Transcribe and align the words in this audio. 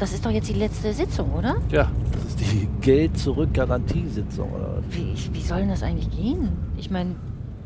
das 0.00 0.12
ist 0.12 0.24
doch 0.26 0.30
jetzt 0.30 0.48
die 0.48 0.54
letzte 0.54 0.92
Sitzung, 0.92 1.32
oder? 1.32 1.56
Ja, 1.70 1.90
das 2.12 2.24
ist 2.24 2.40
die 2.40 2.66
Geld-Zurück-Garantiesitzung, 2.80 4.50
oder 4.52 4.76
was? 4.78 4.96
Wie, 4.96 5.12
ich- 5.12 5.32
wie 5.32 5.40
soll 5.42 5.60
denn 5.60 5.68
das 5.68 5.82
eigentlich 5.82 6.10
gehen? 6.10 6.48
Ich 6.76 6.90
meine, 6.90 7.14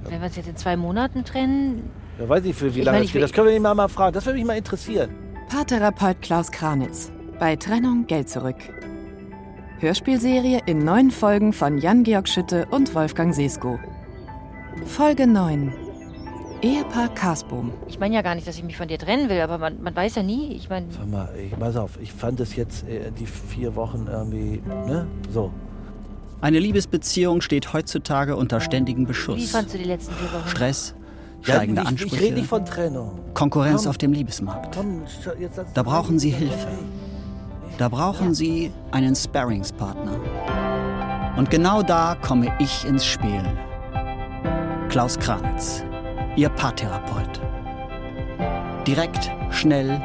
wenn 0.08 0.20
wir 0.20 0.26
uns 0.26 0.36
jetzt 0.36 0.48
in 0.48 0.56
zwei 0.56 0.76
Monaten 0.76 1.24
trennen, 1.24 1.88
Ja, 2.18 2.28
weiß 2.28 2.44
nicht, 2.44 2.58
für 2.58 2.74
wie 2.74 2.80
Ich 2.80 2.84
lange 2.84 2.96
meine, 2.96 3.04
das 3.04 3.08
ich 3.08 3.12
geht. 3.14 3.22
Das 3.22 3.32
können 3.32 3.48
wir 3.48 3.56
ihn 3.56 3.62
mal, 3.62 3.74
mal 3.74 3.88
fragen. 3.88 4.12
Das 4.12 4.26
würde 4.26 4.38
mich 4.38 4.46
mal 4.46 4.56
interessieren. 4.58 5.10
Paartherapeut 5.48 6.20
Klaus 6.22 6.50
Kranitz. 6.50 7.10
Bei 7.38 7.56
Trennung 7.56 8.06
Geld 8.06 8.28
zurück. 8.28 8.56
Hörspielserie 9.80 10.60
in 10.66 10.78
neun 10.84 11.10
Folgen 11.10 11.52
von 11.52 11.78
Jan-Georg 11.78 12.28
Schütte 12.28 12.66
und 12.70 12.94
Wolfgang 12.94 13.34
Sesko. 13.34 13.78
Folge 14.86 15.26
9. 15.26 15.72
Ehepaar 16.64 17.08
Kasbohm. 17.14 17.72
ich 17.88 17.98
meine 17.98 18.14
ja 18.14 18.22
gar 18.22 18.34
nicht, 18.34 18.46
dass 18.48 18.56
ich 18.56 18.64
mich 18.64 18.76
von 18.76 18.88
dir 18.88 18.98
trennen 18.98 19.28
will, 19.28 19.40
aber 19.40 19.58
man, 19.58 19.82
man 19.82 19.94
weiß 19.94 20.14
ja 20.14 20.22
nie. 20.22 20.52
Ich 20.54 20.70
meine, 20.70 20.86
Sag 20.90 21.06
mal, 21.10 21.28
ich, 21.36 21.50
pass 21.58 21.76
auf, 21.76 21.98
ich 22.00 22.10
fand 22.12 22.40
es 22.40 22.56
jetzt 22.56 22.88
äh, 22.88 23.10
die 23.12 23.26
vier 23.26 23.74
Wochen 23.76 24.06
irgendwie, 24.10 24.62
ne? 24.86 25.06
So. 25.30 25.50
Eine 26.40 26.58
Liebesbeziehung 26.58 27.40
steht 27.42 27.72
heutzutage 27.74 28.36
unter 28.36 28.60
ständigem 28.60 29.02
wie 29.04 29.08
Beschuss. 29.08 29.50
fandst 29.50 29.74
du 29.74 29.78
die 29.78 29.84
letzten 29.84 30.14
vier 30.14 30.32
Wochen? 30.32 30.48
Stress, 30.48 30.94
Ja, 31.44 31.54
steigende 31.56 31.82
ich, 31.82 31.88
Ansprüche, 31.88 32.16
Ich 32.16 32.22
rede 32.22 32.34
nicht 32.36 32.48
von 32.48 32.64
Trennung. 32.64 33.18
Konkurrenz 33.34 33.82
Komm. 33.82 33.90
auf 33.90 33.98
dem 33.98 34.12
Liebesmarkt. 34.14 34.74
Komm, 34.74 35.02
jetzt 35.38 35.60
Da 35.74 35.82
brauchen 35.82 36.18
Sie 36.18 36.30
Hilfe. 36.30 36.68
Da 37.76 37.88
brauchen 37.90 38.32
Sie 38.34 38.70
einen 38.92 39.14
Sparringspartner. 39.14 40.16
Und 41.36 41.50
genau 41.50 41.82
da 41.82 42.16
komme 42.22 42.52
ich 42.58 42.84
ins 42.86 43.04
Spiel. 43.04 43.42
Klaus 44.88 45.18
Kranitz, 45.18 45.82
Ihr 46.36 46.48
Paartherapeut. 46.48 47.40
Direkt, 48.86 49.30
schnell 49.50 50.00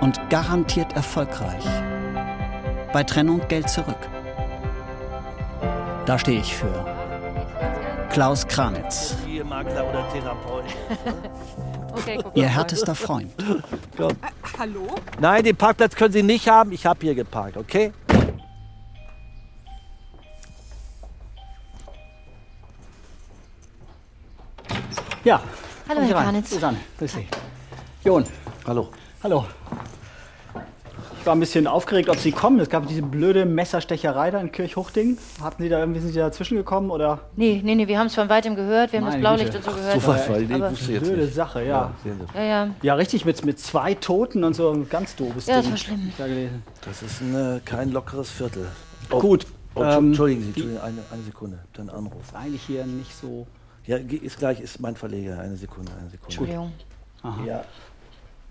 und 0.00 0.18
garantiert 0.28 0.94
erfolgreich. 0.94 1.64
Bei 2.92 3.04
Trennung 3.04 3.40
Geld 3.46 3.70
zurück. 3.70 4.08
Da 6.04 6.18
stehe 6.18 6.40
ich 6.40 6.56
für. 6.56 6.84
Klaus 8.10 8.46
Kranitz. 8.46 9.16
Okay, 11.94 12.18
Ihr 12.32 12.48
härtester 12.48 12.94
Freund. 12.94 13.30
Hallo? 14.58 14.86
Nein, 15.20 15.44
den 15.44 15.54
Parkplatz 15.54 15.94
können 15.94 16.12
Sie 16.12 16.22
nicht 16.22 16.48
haben. 16.48 16.72
Ich 16.72 16.86
habe 16.86 16.98
hier 17.02 17.14
geparkt, 17.14 17.58
okay? 17.58 17.92
Ja. 25.24 25.40
Hallo, 25.88 26.00
Herr. 26.02 26.14
Kranitz. 26.22 26.50
Susanne, 26.50 26.78
grüß 26.98 27.12
Sie. 27.12 27.26
Jon, 28.04 28.24
Hallo. 28.66 28.88
hallo. 29.22 29.44
Ich 31.20 31.26
war 31.26 31.36
ein 31.36 31.40
bisschen 31.40 31.68
aufgeregt, 31.68 32.08
ob 32.08 32.18
Sie 32.18 32.32
kommen. 32.32 32.58
Es 32.58 32.68
gab 32.68 32.88
diese 32.88 33.02
blöde 33.02 33.44
Messerstecherei 33.46 34.32
da 34.32 34.40
in 34.40 34.50
Kirchhuchting. 34.50 35.18
Hatten 35.40 35.62
Sie 35.62 35.68
da 35.68 35.78
irgendwie, 35.78 36.00
sind 36.00 36.12
Sie 36.12 36.18
dazwischen 36.18 36.56
gekommen 36.56 36.90
oder? 36.90 37.20
Nee, 37.36 37.60
nee, 37.64 37.76
nee, 37.76 37.86
wir 37.86 37.96
haben 38.00 38.08
es 38.08 38.14
von 38.16 38.28
weitem 38.28 38.56
gehört, 38.56 38.92
wir 38.92 38.98
haben 38.98 39.04
das 39.06 39.14
Meine 39.14 39.20
Blaulicht 39.22 39.52
Güte. 39.52 39.58
und 39.58 39.64
so 39.64 39.70
gehört. 39.70 40.00
Super, 40.00 40.20
weil 40.30 40.46
die 40.46 40.54
aber- 40.54 40.70
wusste 40.72 40.92
jetzt 40.92 41.04
Blöde 41.04 41.22
nicht. 41.22 41.34
Sache, 41.34 41.64
ja. 41.64 41.92
Ja, 42.34 42.42
ja. 42.42 42.68
Ja, 42.82 42.94
richtig, 42.94 43.24
mit, 43.24 43.44
mit 43.44 43.60
zwei 43.60 43.94
Toten 43.94 44.42
und 44.42 44.54
so 44.54 44.72
ein 44.72 44.88
ganz 44.88 45.14
doofes 45.14 45.46
Ja, 45.46 45.54
das 45.56 45.62
Ding. 45.64 45.72
war 45.72 45.78
schlimm. 45.78 46.12
Da 46.18 46.26
gelesen. 46.26 46.62
Das 46.84 47.02
ist 47.02 47.20
ein, 47.20 47.34
äh, 47.56 47.60
kein 47.64 47.92
lockeres 47.92 48.30
Viertel. 48.30 48.66
Oh, 49.10 49.20
Gut, 49.20 49.46
Oh, 49.74 49.80
Entschu- 49.80 49.98
ähm, 49.98 50.06
Entschuldigen 50.08 50.40
Sie, 50.42 50.46
Entschuldigen, 50.48 50.80
eine, 50.80 50.98
eine 51.12 51.22
Sekunde. 51.22 51.58
Dein 51.72 51.88
Anruf. 51.88 52.20
Ist 52.26 52.34
eigentlich 52.34 52.62
hier 52.62 52.84
nicht 52.84 53.14
so. 53.18 53.46
Ja, 53.86 53.96
ist 53.96 54.38
gleich, 54.38 54.60
ist 54.60 54.78
mein 54.80 54.94
Verleger. 54.96 55.38
Eine 55.40 55.56
Sekunde, 55.56 55.92
eine 55.92 56.08
Sekunde. 56.10 56.24
Entschuldigung. 56.26 56.72
Ja. 57.46 57.64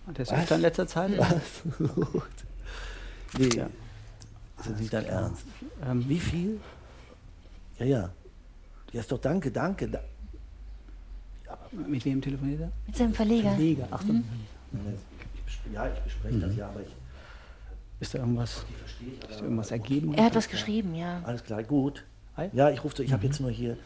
Der 0.08 0.20
ist 0.20 0.34
öfter 0.34 0.56
in 0.56 0.62
letzter 0.62 0.88
Zeit. 0.88 1.12
Nee, 3.38 3.48
Ja. 3.56 3.68
ist 4.60 4.70
das 4.70 4.78
nicht 4.80 4.92
dein 4.92 5.06
Ernst? 5.06 5.46
Ähm, 5.86 6.04
Wie 6.10 6.20
viel? 6.20 6.60
Ja, 7.80 7.86
ja. 7.86 8.10
Ja, 8.92 9.00
ist 9.00 9.10
doch 9.10 9.20
danke, 9.20 9.50
danke. 9.52 9.88
Da 9.88 10.02
mit 11.88 12.04
wem 12.04 12.22
telefoniert 12.22 12.60
er? 12.62 12.72
Mit 12.86 12.98
seinem 12.98 13.14
Verleger. 13.14 13.56
Liga. 13.56 13.88
Ach 13.90 14.02
so. 14.02 14.12
ich 14.14 14.20
bes- 14.20 15.74
ja, 15.74 15.88
ich 15.94 16.00
bespreche 16.02 16.40
das 16.40 16.56
ja, 16.58 16.68
aber 16.68 16.82
ich, 16.82 16.94
Ist 18.02 18.14
da 18.14 18.20
irgendwas, 18.20 18.66
ist 19.30 19.40
da 19.40 19.44
irgendwas 19.44 19.72
ergeben? 19.72 20.14
Er 20.14 20.26
hat 20.26 20.36
was 20.36 20.50
geschrieben, 20.50 20.94
ja. 20.96 21.22
alles 21.24 21.44
klar, 21.46 21.64
gut. 21.64 22.04
Hi. 22.36 22.50
Ja, 22.52 22.70
ich 22.70 22.84
rufe, 22.84 23.02
ich 23.04 23.14
habe 23.14 23.26
jetzt 23.26 23.40
nur 23.40 23.50
hier. 23.52 23.78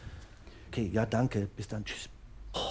Okay, 0.76 0.90
ja, 0.92 1.06
danke. 1.06 1.48
Bis 1.56 1.68
dann. 1.68 1.82
Tschüss. 1.84 2.08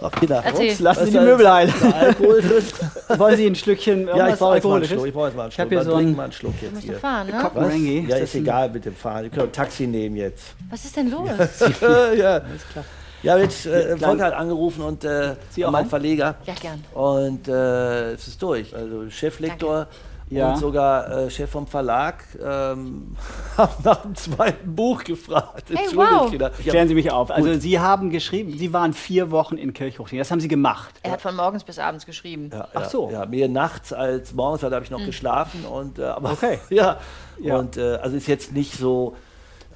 Oh. 0.00 0.10
Erzähl. 0.20 0.70
Ups, 0.72 0.80
lassen 0.80 1.00
Was 1.00 1.06
Sie 1.06 1.12
die 1.12 1.18
Möbel 1.24 1.46
ein. 1.46 1.72
Alkohol 1.94 2.42
drin? 2.42 2.64
Wollen 3.18 3.36
Sie 3.36 3.46
ein 3.46 3.54
Schlückchen 3.54 4.06
ja, 4.08 4.28
ich 4.28 4.34
brauche 4.38 4.56
jetzt 4.56 4.64
mal 4.64 4.76
einen? 4.76 4.84
Schluck. 4.84 5.06
Ich 5.06 5.14
brauche 5.14 5.26
jetzt 5.28 5.36
mal 5.36 5.42
einen 5.44 5.48
Ich 5.50 5.54
Schluck. 5.54 5.64
habe 5.64 5.68
hier 5.70 5.78
Mal 5.78 5.84
so 5.84 5.92
trink 5.94 6.08
ein- 6.10 6.16
mal 6.16 6.22
einen 6.24 6.32
Schluck 6.32 6.54
jetzt 6.60 6.82
hier. 6.82 6.98
fahren, 6.98 7.26
ne? 7.28 7.50
Was? 7.54 8.08
Ja, 8.08 8.16
ist 8.16 8.34
egal 8.34 8.68
mit 8.70 8.84
dem 8.84 8.94
Fahren. 8.96 9.22
Wir 9.22 9.30
können 9.30 9.48
ein 9.48 9.52
Taxi 9.52 9.86
nehmen 9.86 10.16
jetzt. 10.16 10.56
Was 10.68 10.84
ist 10.84 10.96
denn 10.96 11.10
los? 11.10 11.30
ja. 12.18 12.40
klar. 12.40 12.84
Ja, 13.22 13.38
jetzt 13.38 13.64
äh, 13.64 13.96
Volker 13.96 14.24
hat 14.24 14.34
angerufen 14.34 14.82
und 14.82 15.04
äh, 15.04 15.36
Sie 15.50 15.64
auch 15.64 15.70
mein 15.70 15.84
an? 15.84 15.88
Verleger. 15.90 16.34
Ja, 16.44 16.54
gern. 16.60 16.84
Und 16.92 17.48
äh, 17.48 18.12
es 18.12 18.28
ist 18.28 18.42
durch. 18.42 18.74
Also 18.76 19.08
Cheflektor 19.08 19.86
Ja. 20.30 20.52
und 20.52 20.58
sogar 20.58 21.10
äh, 21.10 21.30
Chef 21.30 21.50
vom 21.50 21.66
Verlag 21.66 22.24
ähm, 22.42 23.14
haben 23.56 23.72
nach 23.84 24.02
dem 24.02 24.14
zweiten 24.14 24.74
Buch 24.74 25.04
gefragt. 25.04 25.64
Hey, 25.68 25.84
Entschuldigt, 25.84 26.40
wow. 26.40 26.50
Ich 26.58 26.66
Klären 26.66 26.88
Sie 26.88 26.94
mich 26.94 27.10
auf. 27.10 27.30
Also 27.30 27.54
Sie 27.58 27.78
haben 27.78 28.10
geschrieben, 28.10 28.56
Sie 28.56 28.72
waren 28.72 28.94
vier 28.94 29.30
Wochen 29.30 29.56
in 29.58 29.72
Kirchhochting. 29.74 30.18
Das 30.18 30.30
haben 30.30 30.40
Sie 30.40 30.48
gemacht. 30.48 30.94
Er 31.02 31.12
hat 31.12 31.20
von 31.20 31.36
morgens 31.36 31.62
bis 31.62 31.78
abends 31.78 32.06
geschrieben. 32.06 32.50
ja, 32.52 32.68
Ach 32.74 32.80
ja, 32.82 32.88
so. 32.88 33.10
Ja, 33.10 33.26
mehr 33.26 33.48
nachts 33.48 33.92
als 33.92 34.32
morgens, 34.32 34.62
weil 34.62 34.70
da 34.70 34.76
habe 34.76 34.84
ich 34.84 34.90
noch 34.90 35.04
geschlafen. 35.04 35.64
Und, 35.66 35.98
äh, 35.98 36.04
aber, 36.04 36.32
Okay. 36.32 36.58
ja. 36.70 36.98
Ja. 37.40 37.58
Und 37.58 37.76
äh, 37.76 37.96
also 37.96 38.16
ist 38.16 38.26
jetzt 38.26 38.52
nicht 38.52 38.72
so, 38.74 39.14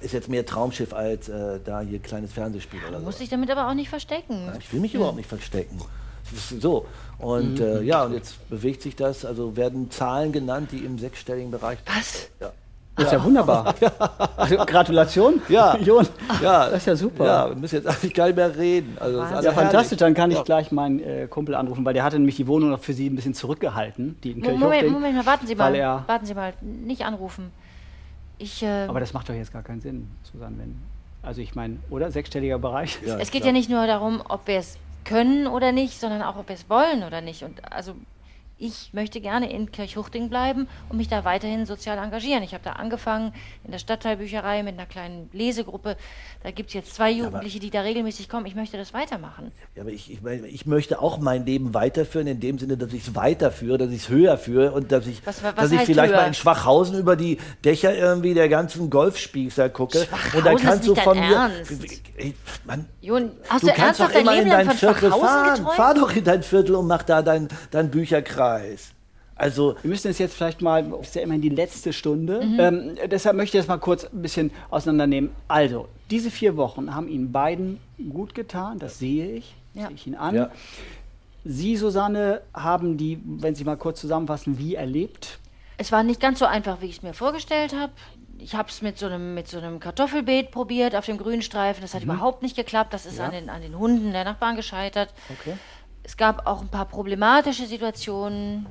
ist 0.01 0.13
jetzt 0.15 0.29
mehr 0.29 0.47
Traumschiff 0.47 0.95
als 0.95 1.29
äh, 1.29 1.61
da 1.65 1.81
hier 1.81 1.99
kleines 1.99 2.33
Fernsehspiel 2.33 2.81
oder 2.89 2.93
Du 2.95 2.99
so. 3.01 3.05
musst 3.05 3.21
dich 3.21 3.29
damit 3.29 3.51
aber 3.51 3.69
auch 3.69 3.75
nicht 3.75 3.91
verstecken. 3.91 4.51
Ich 4.59 4.73
will 4.73 4.81
mich 4.81 4.95
überhaupt 4.95 5.17
nicht 5.17 5.29
verstecken. 5.29 5.79
So. 6.61 6.87
Mhm. 7.19 7.25
Und 7.25 7.61
äh, 7.61 7.83
ja, 7.83 8.05
und 8.05 8.15
jetzt 8.15 8.49
bewegt 8.49 8.83
sich 8.83 8.95
das, 8.97 9.25
also 9.25 9.57
werden 9.57 9.91
Zahlen 9.91 10.33
genannt, 10.33 10.71
die 10.73 10.79
im 10.79 10.99
sechsstelligen 10.99 11.51
Bereich. 11.51 11.79
Was? 11.87 12.29
Ja. 12.41 12.53
Das 12.97 13.07
ist 13.07 13.13
ja 13.13 13.25
wunderbar. 13.25 13.75
Also, 14.37 14.57
Gratulation. 14.57 15.41
Ja. 15.49 15.77
Jon. 15.81 16.07
Ja, 16.43 16.69
Das 16.69 16.79
ist 16.79 16.87
ja 16.87 16.97
super. 16.97 17.27
Ja, 17.27 17.49
wir 17.49 17.57
müssen 17.57 17.77
jetzt 17.77 17.87
eigentlich 17.89 18.15
gar 18.15 18.27
nicht 18.27 18.37
mehr 18.37 18.57
reden. 18.57 18.97
Also, 18.99 19.19
Ja, 19.19 19.27
fantastisch. 19.27 19.73
herrlich. 19.73 19.99
Dann 19.99 20.15
kann 20.15 20.31
ich 20.31 20.37
Ja. 20.39 20.43
gleich 20.45 20.73
meinen 20.73 21.01
äh, 21.01 21.27
Kumpel 21.29 21.55
anrufen, 21.55 21.85
weil 21.85 21.95
der 21.95 22.03
hatte 22.05 22.19
nämlich 22.19 22.37
die 22.37 22.47
Wohnung 22.49 22.71
noch 22.71 22.81
für 22.81 22.93
Sie 22.93 23.09
ein 23.09 23.15
bisschen 23.17 23.35
zurückgehalten, 23.35 24.17
die 24.23 24.33
in 24.33 24.43
Kirchhochting. 24.43 24.61
Moment, 24.61 24.91
Moment 24.91 25.17
mal, 25.17 25.27
warten 25.27 25.47
Sie 25.47 25.55
mal. 25.55 26.05
Warten 26.07 26.27
Sie 26.27 26.35
mal, 26.35 26.53
nicht 26.61 27.03
anrufen. 27.05 27.51
Ich, 28.39 28.63
äh, 28.63 28.87
Aber 28.89 29.01
das 29.01 29.13
macht 29.13 29.29
doch 29.29 29.35
jetzt 29.35 29.53
gar 29.53 29.63
keinen 29.63 29.81
Sinn, 29.81 30.09
Susanne. 30.33 30.57
Wenn, 30.59 30.77
also 31.23 31.41
ich 31.41 31.55
meine, 31.55 31.77
oder? 31.91 32.11
Sechsstelliger 32.13 32.59
Bereich? 32.59 32.99
Ja, 33.05 33.17
es 33.19 33.31
geht 33.31 33.43
klar. 33.43 33.47
ja 33.49 33.53
nicht 33.53 33.69
nur 33.71 33.87
darum, 33.87 34.23
ob 34.29 34.47
wir 34.47 34.59
es 34.59 34.77
können 35.09 35.47
oder 35.47 35.73
nicht, 35.73 35.99
sondern 35.99 36.23
auch, 36.23 36.37
ob 36.37 36.49
wir 36.49 36.55
es 36.55 36.69
wollen 36.69 37.03
oder 37.03 37.21
nicht. 37.21 37.43
Und 37.43 37.73
also 37.73 37.95
ich 38.59 38.91
möchte 38.93 39.21
gerne 39.21 39.51
in 39.53 39.71
Kirchhuchting 39.71 40.29
bleiben 40.29 40.67
und 40.89 40.97
mich 40.97 41.09
da 41.09 41.25
weiterhin 41.25 41.65
sozial 41.65 41.97
engagieren. 41.99 42.43
Ich 42.43 42.55
habe 42.55 42.65
da 42.65 42.73
angefangen 42.73 43.33
in 43.65 43.71
der 43.71 43.79
Stadtteilbücherei 43.79 44.63
mit 44.65 44.75
einer 44.75 44.87
kleinen 44.87 45.31
Lesegruppe. 45.33 45.97
Da 46.43 46.51
gibt 46.51 46.71
es 46.71 46.75
jetzt 46.75 46.95
zwei 46.95 47.11
Jugendliche, 47.13 47.61
die 47.61 47.71
da 47.71 47.83
regelmäßig 47.83 48.29
kommen. 48.29 48.47
Ich 48.47 48.55
möchte 48.57 48.77
das 48.77 48.93
weitermachen. 48.93 49.53
Ja, 49.77 49.83
aber 49.83 49.91
ich, 49.93 50.11
ich, 50.11 50.19
ich 50.45 50.67
möchte 50.67 51.01
auch 51.01 51.19
mein 51.19 51.47
Leben 51.47 51.73
weiterführen, 51.73 52.27
in 52.27 52.41
dem 52.41 52.59
Sinne, 52.59 52.77
dass 52.77 52.93
ich 52.93 53.07
es 53.07 53.15
weiterführe, 53.15 53.79
dass 53.79 53.91
ich 53.91 54.03
es 54.03 54.09
höher 54.09 54.37
führe 54.39 54.73
und 54.73 54.91
dass 54.91 55.07
ich, 55.07 55.25
Was- 55.25 55.43
was 55.43 55.55
dass 55.55 55.71
ich 55.73 55.81
vielleicht 55.83 56.13
höher? 56.13 56.21
mal 56.23 56.27
in 56.27 56.35
Schwachhausen 56.35 56.99
über 56.99 57.15
die 57.15 57.39
Dächer 57.65 57.95
irgendwie 57.95 58.35
der 58.35 58.49
ganzen 58.49 58.91
Golfspießer 58.91 59.69
gucke. 59.71 60.01
und 60.35 60.45
dann 60.45 60.59
Schwachhausen 60.59 60.67
kannst 60.67 60.81
ist 60.81 60.89
du 60.89 60.93
nicht 60.95 61.03
von 61.05 61.19
mir. 61.19 61.35
Ernst. 61.35 61.73
Ey, 62.17 62.35
Mann, 62.67 62.87
Jon, 63.01 63.31
hast 63.49 63.63
du 63.63 63.69
du, 63.69 63.73
kannst 63.75 64.01
doch 64.01 64.11
immer 64.11 64.35
in 64.43 64.49
dein 64.49 64.71
Viertel 64.71 65.11
Schwachhausen 65.11 65.29
fahren. 65.29 65.55
geträumt? 65.55 65.77
Fahr 65.77 65.95
doch 65.95 66.17
in 66.17 66.25
dein 66.25 66.43
Viertel 66.43 66.75
und 66.75 66.87
mach 66.89 67.05
da 67.05 67.23
dein, 67.23 67.47
dein 67.71 67.91
Bücherkreis. 68.57 68.93
Also, 69.35 69.77
Wir 69.83 69.91
müssen 69.91 70.11
es 70.11 70.19
jetzt 70.19 70.35
vielleicht 70.35 70.61
mal, 70.63 70.85
es 71.01 71.09
ist 71.09 71.15
ja 71.15 71.23
immerhin 71.23 71.43
die 71.43 71.49
letzte 71.49 71.93
Stunde, 71.93 72.45
Mhm. 72.45 72.59
ähm, 72.61 72.97
deshalb 73.09 73.37
möchte 73.37 73.57
ich 73.57 73.63
das 73.63 73.69
mal 73.69 73.79
kurz 73.79 74.05
ein 74.05 74.21
bisschen 74.21 74.51
auseinandernehmen. 74.71 75.31
Also, 75.47 75.89
diese 76.11 76.31
vier 76.33 76.57
Wochen 76.57 76.93
haben 76.93 77.09
Ihnen 77.09 77.31
beiden 77.31 77.79
gut 78.11 78.35
getan, 78.35 78.81
das 78.81 78.99
sehe 78.99 79.31
ich, 79.31 79.55
Ja. 79.75 79.87
sehe 79.87 79.95
ich 79.95 80.07
Ihnen 80.09 80.17
an. 80.17 80.35
Ja. 80.35 80.51
Sie, 81.45 81.77
Susanne, 81.77 82.43
haben 82.53 82.97
die, 82.97 83.21
wenn 83.25 83.55
Sie 83.55 83.63
mal 83.63 83.77
kurz 83.77 84.01
zusammenfassen, 84.01 84.59
wie 84.59 84.75
erlebt? 84.75 85.39
Es 85.77 85.93
war 85.93 86.03
nicht 86.03 86.21
ganz 86.21 86.41
so 86.41 86.45
einfach, 86.45 86.81
wie 86.83 86.87
ich 86.87 86.97
es 86.97 87.03
mir 87.05 87.15
vorgestellt 87.15 87.73
habe. 87.77 87.93
Ich 88.41 88.55
habe 88.57 88.69
es 88.69 88.83
mit 88.83 88.99
so 88.99 89.07
einem 89.07 89.35
mit 89.35 89.47
so 89.49 89.59
einem 89.59 89.79
Kartoffelbeet 89.79 90.51
probiert 90.51 90.95
auf 90.97 91.07
dem 91.07 91.17
Grünstreifen. 91.17 91.81
Das 91.83 91.95
hat 91.95 92.03
überhaupt 92.03 92.43
nicht 92.43 92.57
geklappt. 92.57 92.93
Das 92.93 93.07
ist 93.07 93.21
an, 93.21 93.31
den, 93.33 93.49
an 93.51 93.63
den 93.63 93.79
Hunden 93.79 94.13
der 94.13 94.25
Nachbarn 94.25 94.57
gescheitert. 94.57 95.13
Okay. 95.29 95.55
Es 96.09 96.17
gab 96.17 96.47
auch 96.47 96.63
ein 96.63 96.69
paar 96.69 96.87
problematische 96.87 97.67
Situationen. 97.67 98.65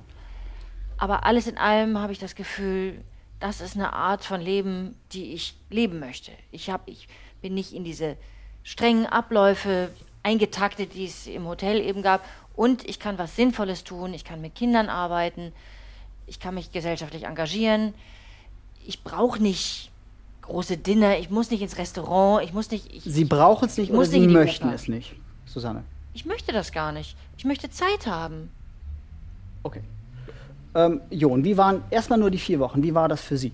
Aber 0.98 1.24
alles 1.24 1.45
in 1.45 1.60
allem 1.60 2.00
habe 2.00 2.12
ich 2.12 2.18
das 2.18 2.34
Gefühl, 2.34 3.00
das 3.39 3.62
ist 3.62 3.75
eine 3.75 3.94
Art 3.94 4.25
von 4.25 4.42
Leben, 4.42 4.95
die 5.12 5.34
ich 5.34 5.56
leben 5.69 6.00
möchte. 6.00 6.31
Ich, 6.51 6.72
hab, 6.72 6.88
ich 6.88 7.07
bin 7.44 7.54
nicht 7.54 7.74
in 7.74 7.84
diese 7.84 8.18
strengen 8.63 9.06
Abläufe 9.06 9.92
eingetaktet, 10.24 10.95
die 10.95 11.06
es 11.06 11.28
im 11.28 11.45
Hotel 11.45 11.80
eben 11.80 12.01
gab. 12.01 12.25
Und 12.56 12.84
ich 12.89 13.00
kann 13.00 13.19
was 13.19 13.36
Sinnvolles 13.36 13.84
tun, 13.84 14.16
ich 14.16 14.25
kann 14.25 14.42
mit 14.42 14.56
Kindern 14.56 14.89
arbeiten, 14.89 15.54
ich 16.25 16.39
kann 16.39 16.56
mich 16.56 16.72
gesellschaftlich 16.72 17.25
engagieren. 17.25 17.94
Ich 18.84 19.04
brauche 19.04 19.39
nicht 19.44 19.92
große 20.42 20.78
Dinner, 20.78 21.19
ich 21.19 21.30
muss 21.30 21.51
nicht 21.51 21.62
ins 21.62 21.78
Restaurant, 21.78 22.44
ich 22.44 22.51
muss 22.51 22.72
nicht. 22.72 22.92
Ich, 22.92 23.04
Sie 23.04 23.25
brauchen 23.25 23.66
es 23.66 23.78
nicht 23.78 23.89
ich 23.89 23.95
muss 23.95 24.10
Sie 24.10 24.22
nicht 24.22 24.31
die 24.31 24.34
möchten 24.34 24.69
es 24.69 24.88
nicht, 24.88 25.16
Susanne. 25.45 25.84
Ich 26.17 26.25
möchte 26.25 26.51
das 26.51 26.71
gar 26.71 26.91
nicht. 26.91 27.15
Ich 27.37 27.45
möchte 27.45 27.69
Zeit 27.69 28.07
haben. 28.07 28.49
Okay. 29.61 29.81
Ähm, 30.73 30.99
Jon, 31.11 31.43
wie 31.43 31.55
waren 31.57 31.83
erstmal 31.91 32.17
nur 32.17 32.31
die 32.31 32.39
vier 32.39 32.57
Wochen? 32.59 32.81
Wie 32.81 32.95
war 32.95 33.07
das 33.07 33.21
für 33.21 33.37
Sie? 33.37 33.51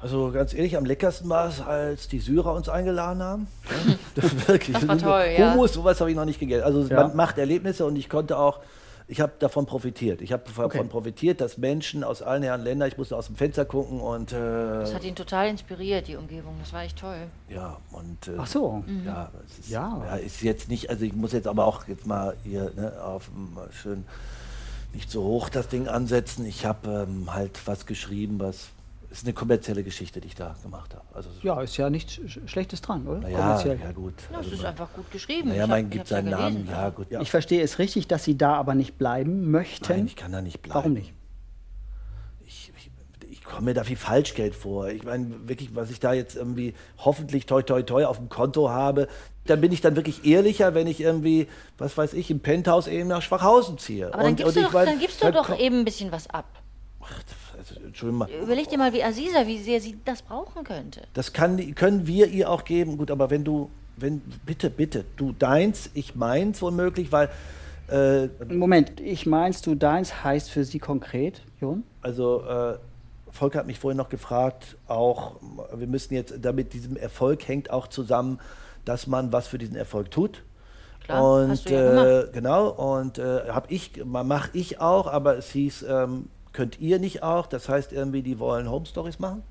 Also 0.00 0.32
ganz 0.32 0.52
ehrlich, 0.54 0.76
am 0.76 0.84
leckersten 0.84 1.28
war 1.30 1.46
es, 1.46 1.60
als 1.60 2.08
die 2.08 2.18
Syrer 2.18 2.52
uns 2.52 2.68
eingeladen 2.68 3.22
haben. 3.22 3.46
Ja, 3.86 3.94
das, 4.16 4.48
wirklich. 4.48 4.74
Das 4.76 4.88
war 4.88 4.98
toll, 4.98 5.26
ja. 5.38 5.52
Hummus, 5.52 5.74
sowas 5.74 6.00
habe 6.00 6.10
ich 6.10 6.16
noch 6.16 6.24
nicht 6.24 6.40
gegessen. 6.40 6.64
Also 6.64 6.82
Ja. 6.82 7.04
man 7.06 7.14
macht 7.14 7.38
Erlebnisse 7.38 7.86
und 7.86 7.94
ich 7.94 8.08
konnte 8.08 8.36
auch, 8.36 8.58
ich 9.06 9.20
habe 9.20 9.32
davon 9.38 9.66
profitiert. 9.66 10.22
Ich 10.22 10.32
habe 10.32 10.44
davon 10.44 10.64
Okay. 10.64 10.82
profitiert, 10.84 11.40
dass 11.40 11.58
Menschen 11.58 12.02
aus 12.04 12.22
allen 12.22 12.42
Herren 12.42 12.62
Ländern, 12.62 12.88
ich 12.88 12.96
musste 12.96 13.16
aus 13.16 13.26
dem 13.26 13.36
Fenster 13.36 13.64
gucken 13.64 14.00
und 14.00 14.32
äh, 14.32 14.36
Das 14.36 14.94
hat 14.94 15.04
ihn 15.04 15.14
total 15.14 15.48
inspiriert, 15.48 16.08
die 16.08 16.16
Umgebung. 16.16 16.56
Das 16.60 16.72
war 16.72 16.82
echt 16.82 16.98
toll. 16.98 17.26
ja, 17.48 17.78
und 17.92 18.28
äh, 18.28 18.32
Ach 18.38 18.46
so. 18.46 18.82
Ja, 19.04 19.30
es 19.46 19.58
ist, 19.58 19.68
Ja. 19.68 20.02
ja. 20.06 20.16
ist 20.16 20.40
jetzt 20.42 20.68
nicht, 20.68 20.88
also 20.90 21.04
ich 21.04 21.12
muss 21.14 21.32
jetzt 21.32 21.46
aber 21.46 21.66
auch 21.66 21.86
jetzt 21.86 22.06
mal 22.06 22.34
hier 22.44 22.72
ne, 22.76 22.92
auf 23.02 23.30
mal 23.54 23.68
schön 23.72 24.04
nicht 24.94 25.10
so 25.10 25.22
hoch 25.24 25.48
das 25.48 25.68
Ding 25.68 25.88
ansetzen. 25.88 26.46
Ich 26.46 26.64
habe 26.64 27.06
ähm, 27.08 27.34
halt 27.34 27.66
was 27.66 27.84
geschrieben, 27.84 28.38
was 28.38 28.68
ist 29.18 29.24
eine 29.24 29.32
kommerzielle 29.34 29.82
Geschichte, 29.84 30.20
die 30.20 30.28
ich 30.28 30.34
da 30.34 30.54
gemacht 30.62 30.94
habe. 30.94 31.04
Also 31.14 31.30
Ja, 31.42 31.60
ist 31.60 31.76
ja 31.76 31.88
nichts 31.90 32.14
Sch- 32.14 32.48
Schlechtes 32.48 32.80
dran, 32.82 33.06
oder? 33.06 33.20
naja, 33.20 33.38
Kommerziell. 33.38 33.78
ja 33.80 33.92
gut. 33.92 34.14
Ja, 34.32 34.38
es 34.40 34.44
Also 34.46 34.56
ist 34.56 34.64
einfach 34.64 34.92
gut 34.92 35.10
geschrieben. 35.10 35.48
naja, 35.50 35.64
Ich 35.64 35.68
man 35.70 35.90
gibt 35.90 36.04
ich 36.04 36.08
seinen 36.10 36.28
ja 36.30 36.38
Namen, 36.38 36.66
ja 36.70 36.88
gut. 36.90 37.10
Ja. 37.10 37.20
Ich 37.20 37.30
verstehe 37.30 37.62
es 37.62 37.78
richtig, 37.78 38.08
dass 38.08 38.24
Sie 38.24 38.36
da 38.36 38.54
aber 38.54 38.74
nicht 38.74 38.98
bleiben 38.98 39.50
möchten. 39.50 39.86
Nein, 39.92 40.06
ich 40.06 40.16
kann 40.16 40.32
da 40.32 40.40
nicht 40.42 40.62
bleiben. 40.62 40.74
Warum 40.76 40.92
nicht? 40.94 41.12
Ich, 42.46 42.72
ich, 42.76 42.90
ich 43.30 43.44
komme 43.44 43.66
mir 43.66 43.74
da 43.74 43.86
wie 43.88 43.96
Falschgeld 43.96 44.54
vor. 44.54 44.88
Ich 44.88 45.04
meine, 45.04 45.48
wirklich, 45.48 45.74
was 45.74 45.90
ich 45.90 46.00
da 46.00 46.12
jetzt 46.12 46.34
irgendwie 46.36 46.74
hoffentlich 46.98 47.46
toi 47.46 47.62
toi 47.62 47.82
toi 47.82 48.04
auf 48.04 48.16
dem 48.18 48.28
Konto 48.28 48.70
habe, 48.70 49.08
dann 49.46 49.60
bin 49.60 49.72
ich 49.72 49.80
dann 49.80 49.96
wirklich 49.96 50.24
ehrlicher, 50.24 50.74
wenn 50.74 50.86
ich 50.86 51.00
irgendwie, 51.00 51.48
was 51.78 51.96
weiß 51.96 52.14
ich, 52.14 52.30
im 52.30 52.40
Penthouse 52.40 52.86
eben 52.88 53.08
nach 53.08 53.22
Schwachhausen 53.22 53.78
ziehe. 53.78 54.12
Aber 54.12 54.22
dann 54.24 54.36
gibst, 54.36 54.56
du 54.56 54.60
ich 54.60 54.66
doch, 54.66 54.72
mein, 54.72 54.86
dann 54.86 54.98
gibst 54.98 55.20
du 55.22 55.26
dann 55.30 55.34
doch 55.34 55.58
eben 55.58 55.80
ein 55.80 55.84
bisschen 55.84 56.10
was 56.12 56.28
ab. 56.30 56.46
Also, 57.00 57.14
Entschuldigung 57.94 58.18
mal. 58.18 58.28
Überleg 58.42 58.68
dir 58.68 58.76
mal, 58.76 58.92
wie 58.92 59.04
Aziza, 59.04 59.46
wie 59.46 59.58
sehr 59.58 59.80
sie 59.80 59.96
das 60.04 60.20
brauchen 60.22 60.64
könnte. 60.64 61.02
Das 61.12 61.32
kann, 61.32 61.76
können 61.76 62.08
wir 62.08 62.26
ihr 62.26 62.50
auch 62.50 62.64
geben. 62.64 62.98
Gut, 62.98 63.08
aber 63.12 63.30
wenn 63.30 63.44
du, 63.44 63.70
wenn, 63.96 64.20
bitte, 64.44 64.68
bitte, 64.68 65.04
du 65.16 65.30
deins, 65.30 65.90
ich 65.94 66.16
meins 66.16 66.60
womöglich, 66.60 67.12
weil, 67.12 67.30
äh, 67.88 68.26
Moment, 68.52 69.00
ich 69.00 69.26
meinst 69.26 69.68
du, 69.68 69.76
deins 69.76 70.24
heißt 70.24 70.50
für 70.50 70.64
Sie 70.64 70.80
konkret, 70.80 71.42
Jon? 71.60 71.84
also, 72.02 72.42
äh, 72.42 72.78
Volker 73.30 73.60
hat 73.60 73.66
mich 73.68 73.78
vorhin 73.78 73.98
noch 73.98 74.08
gefragt, 74.08 74.76
auch, 74.88 75.36
wir 75.72 75.86
müssen 75.86 76.14
jetzt, 76.14 76.34
damit 76.42 76.72
diesem 76.72 76.96
Erfolg 76.96 77.46
hängt 77.46 77.70
auch 77.70 77.86
zusammen, 77.86 78.40
dass 78.84 79.06
man 79.06 79.32
was 79.32 79.46
für 79.46 79.58
diesen 79.58 79.76
Erfolg 79.76 80.10
tut. 80.10 80.42
Klar, 81.04 81.22
und 81.22 81.50
hast 81.50 81.70
du 81.70 81.74
ja 81.74 82.22
äh, 82.22 82.28
genau, 82.32 82.70
und 82.70 83.18
äh, 83.18 83.50
habe 83.50 83.72
ich, 83.72 84.04
mache 84.04 84.50
ich 84.52 84.80
auch, 84.80 85.06
aber 85.06 85.36
es 85.36 85.50
hieß, 85.50 85.84
ähm, 85.88 86.28
könnt 86.54 86.80
ihr 86.80 86.98
nicht 86.98 87.22
auch? 87.22 87.46
Das 87.46 87.68
heißt 87.68 87.92
irgendwie, 87.92 88.22
die 88.22 88.38
wollen 88.38 88.70
Home 88.70 88.86
Stories 88.86 89.18
machen. 89.18 89.42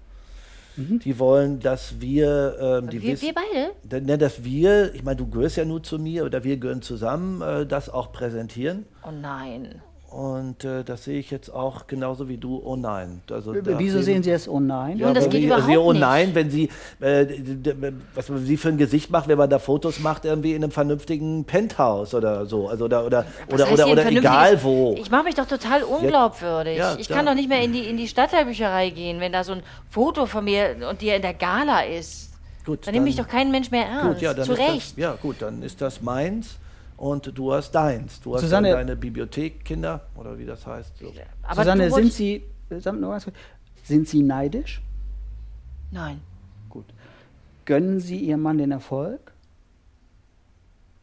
Die 0.75 1.19
wollen, 1.19 1.59
dass 1.59 2.01
wir, 2.01 2.57
ähm, 2.59 2.89
die 2.89 3.03
Wir, 3.03 3.11
wissen- 3.11 3.27
wir 3.27 3.35
beide? 3.91 4.03
Ne, 4.03 4.17
dass 4.17 4.43
wir, 4.43 4.95
ich 4.95 5.03
meine, 5.03 5.17
du 5.17 5.27
gehörst 5.29 5.55
ja 5.57 5.65
nur 5.65 5.83
zu 5.83 5.99
mir 5.99 6.25
oder 6.25 6.43
wir 6.43 6.57
gehören 6.57 6.81
zusammen, 6.81 7.41
äh, 7.43 7.67
das 7.67 7.89
auch 7.91 8.11
präsentieren. 8.11 8.87
Oh 9.05 9.11
nein. 9.11 9.83
Und 10.13 10.63
äh, 10.63 10.83
das 10.83 11.05
sehe 11.05 11.17
ich 11.17 11.31
jetzt 11.31 11.49
auch 11.51 11.87
genauso 11.87 12.29
wie 12.29 12.37
du. 12.37 12.61
Oh 12.63 12.75
nein. 12.75 13.23
Also, 13.31 13.51
Wieso 13.55 13.99
sehen 14.03 14.21
Sie 14.21 14.29
es? 14.29 14.47
Oh 14.47 14.59
nein. 14.59 14.99
Ja, 14.99 15.07
Und 15.07 15.15
das 15.17 15.27
geht 15.27 15.41
wie, 15.41 15.45
überhaupt 15.47 15.67
also, 15.67 15.81
oh 15.81 15.91
nicht. 15.91 16.01
nein, 16.01 16.35
wenn 16.35 16.51
sie, 16.51 16.69
äh, 16.99 17.25
was 18.13 18.29
man 18.29 18.45
sie 18.45 18.57
für 18.57 18.69
ein 18.69 18.77
Gesicht 18.77 19.09
macht, 19.09 19.27
wenn 19.27 19.39
man 19.39 19.49
da 19.49 19.57
Fotos 19.57 19.99
macht, 19.99 20.25
irgendwie 20.25 20.53
in 20.53 20.63
einem 20.63 20.71
vernünftigen 20.71 21.45
Penthouse 21.45 22.13
oder 22.13 22.45
so. 22.45 22.67
Also, 22.67 22.85
oder 22.85 23.05
oder, 23.07 23.25
Was 23.49 23.61
oder, 23.63 23.73
oder, 23.73 23.87
oder 23.91 24.05
egal 24.11 24.63
wo. 24.63 24.93
Ich 24.99 25.09
mache 25.09 25.23
mich 25.23 25.33
doch 25.33 25.47
total 25.47 25.81
unglaubwürdig. 25.81 26.77
Ja, 26.77 26.95
ich 26.95 27.09
kann 27.09 27.25
doch 27.25 27.33
nicht 27.33 27.49
mehr 27.49 27.63
in 27.63 27.73
die, 27.73 27.87
in 27.89 27.97
die 27.97 28.07
Stadtteilbücherei 28.07 28.91
gehen, 28.91 29.19
wenn 29.19 29.31
da 29.31 29.43
so 29.43 29.53
ein 29.53 29.63
Foto 29.89 30.27
von 30.27 30.43
mir 30.45 30.75
und 30.91 31.01
dir 31.01 31.15
in 31.15 31.23
der 31.23 31.33
Gala 31.33 31.85
ist. 31.85 32.33
Gut, 32.67 32.85
Dann 32.85 32.93
nimmt 32.93 33.05
mich 33.05 33.15
dann- 33.15 33.25
doch 33.25 33.31
kein 33.31 33.49
Mensch 33.49 33.71
mehr 33.71 33.87
ernst. 33.87 34.13
Gut, 34.13 34.21
ja, 34.21 34.33
dann 34.35 34.45
Zu 34.45 34.53
ist 34.53 34.59
Recht. 34.59 34.91
Das, 34.91 34.93
ja, 34.95 35.15
gut, 35.19 35.37
dann 35.39 35.63
ist 35.63 35.81
das 35.81 36.03
meins 36.03 36.57
und 36.97 37.37
du 37.37 37.53
hast 37.53 37.71
deins. 37.71 38.19
Du 38.21 38.35
hast 38.35 38.41
Susanne- 38.41 38.69
dann 38.69 38.87
deine 38.87 38.95
Bibliothek, 38.95 39.63
Kinder 39.65 40.01
oder 40.15 40.37
wie 40.37 40.45
das 40.45 40.65
heißt. 40.65 40.97
So. 40.97 41.13
Aber 41.43 41.55
Susanne, 41.63 41.91
sind 41.91 42.13
Sie, 42.13 42.43
sind 43.83 44.07
Sie 44.07 44.23
neidisch? 44.23 44.81
Nein. 45.91 46.21
Gut. 46.69 46.85
Gönnen 47.65 47.99
Sie 47.99 48.17
Ihrem 48.17 48.41
Mann 48.41 48.57
den 48.57 48.71
Erfolg? 48.71 49.31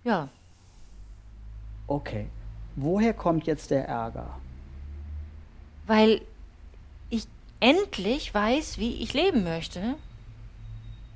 Ja. 0.05 0.29
Okay. 1.87 2.27
Woher 2.77 3.13
kommt 3.15 3.47
jetzt 3.47 3.71
der 3.71 3.87
Ärger? 3.89 4.39
Weil 5.87 6.21
ich 7.11 7.27
endlich 7.59 8.33
weiß, 8.33 8.79
wie 8.79 9.03
ich 9.03 9.13
leben 9.13 9.45
möchte. 9.45 9.97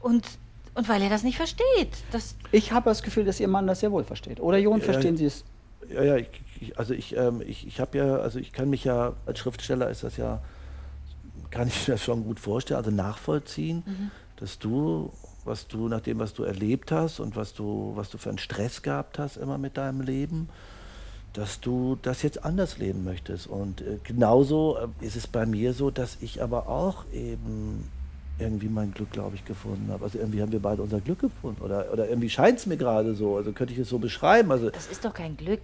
Und, 0.01 0.27
und 0.75 0.89
weil 0.89 1.03
er 1.03 1.09
das 1.09 1.23
nicht 1.23 1.37
versteht. 1.37 1.91
Das, 2.11 2.37
Ich 2.53 2.73
habe 2.73 2.91
das 2.91 3.03
Gefühl, 3.03 3.25
dass 3.25 3.41
Ihr 3.41 3.49
Mann 3.49 3.67
das 3.67 3.81
sehr 3.81 3.93
wohl 3.93 4.05
versteht. 4.05 4.41
Oder 4.41 4.59
Jon, 4.59 4.81
Ja, 4.81 4.85
verstehen 4.85 5.17
Sie 5.17 5.27
es? 5.27 5.45
Ja, 5.89 6.03
ja, 6.03 6.17
ich, 6.17 6.29
ich, 6.61 6.79
also 6.79 6.95
ich, 6.95 7.17
ähm, 7.17 7.43
ich, 7.47 7.67
ich 7.67 7.81
habe 7.81 7.99
ja, 7.99 8.17
also 8.17 8.39
ich 8.39 8.53
kann 8.53 8.71
mich 8.71 8.85
ja, 8.85 9.13
als 9.27 9.39
Schriftsteller 9.39 9.91
ist 9.91 10.03
das 10.03 10.17
ja, 10.17 10.41
kann 11.51 11.69
ich 11.69 11.87
mir 11.87 11.95
das 11.95 12.03
schon 12.03 12.25
gut 12.25 12.41
vorstellen, 12.41 12.79
also 12.79 12.91
nachvollziehen, 12.91 14.11
dass 14.37 14.59
du, 14.59 15.13
was 15.45 15.69
du, 15.69 15.89
nach 15.89 16.01
dem, 16.01 16.19
was 16.19 16.33
du 16.35 16.43
erlebt 16.43 16.91
hast 16.91 17.21
und 17.21 17.37
was 17.37 17.55
du, 17.55 17.93
was 17.95 18.11
du 18.11 18.19
für 18.19 18.31
einen 18.31 18.39
Stress 18.39 18.83
gehabt 18.83 19.19
hast 19.19 19.37
immer 19.37 19.59
mit 19.59 19.77
deinem 19.77 20.01
Leben, 20.01 20.49
dass 21.35 21.61
du 21.61 21.97
das 22.01 22.23
jetzt 22.23 22.45
anders 22.45 22.79
leben 22.79 23.05
möchtest. 23.05 23.47
Und 23.47 23.83
äh, 23.83 23.99
genauso 24.03 24.79
äh, 24.79 25.07
ist 25.07 25.17
es 25.17 25.27
bei 25.27 25.47
mir 25.47 25.73
so, 25.75 25.91
dass 25.91 26.17
ich 26.21 26.43
aber 26.43 26.69
auch 26.69 27.05
eben 27.13 27.91
irgendwie 28.39 28.69
mein 28.69 28.93
Glück, 28.93 29.13
glaube 29.13 29.37
ich, 29.37 29.45
gefunden 29.45 29.91
habe. 29.93 30.05
Also 30.05 30.19
irgendwie 30.19 30.43
haben 30.43 30.51
wir 30.53 30.61
beide 30.61 30.83
unser 30.83 31.01
Glück 31.01 31.21
gefunden. 31.21 31.63
Oder, 31.63 31.93
oder 31.93 32.09
irgendwie 32.09 32.29
scheint 32.31 32.59
es 32.59 32.67
mir 32.67 32.77
gerade 32.77 33.15
so. 33.15 33.37
Also 33.37 33.53
könnte 33.53 33.73
ich 33.73 33.79
es 33.79 33.89
so 33.89 33.99
beschreiben. 33.99 34.51
Also 34.51 34.71
das 34.71 34.87
ist 34.89 35.05
doch 35.05 35.15
kein 35.15 35.37
Glück. 35.37 35.61